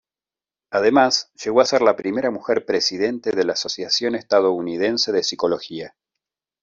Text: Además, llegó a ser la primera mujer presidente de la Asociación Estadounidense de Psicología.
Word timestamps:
Además, 0.71 1.29
llegó 1.35 1.61
a 1.61 1.65
ser 1.65 1.83
la 1.83 1.95
primera 1.95 2.31
mujer 2.31 2.65
presidente 2.65 3.33
de 3.33 3.45
la 3.45 3.53
Asociación 3.53 4.15
Estadounidense 4.15 5.11
de 5.11 5.21
Psicología. 5.21 5.93